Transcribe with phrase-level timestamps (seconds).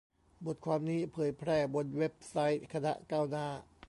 [0.45, 3.47] บทความนี้เผยแพร่บนเว็บไซต์คณะก้าวหน้า